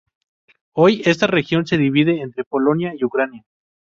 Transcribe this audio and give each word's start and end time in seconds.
Hoy 0.73 1.03
esta 1.05 1.27
región 1.27 1.67
se 1.67 1.77
divide 1.77 2.21
entre 2.21 2.43
Polonia 2.43 2.91
y 2.95 3.03
Ucrania. 3.05 3.45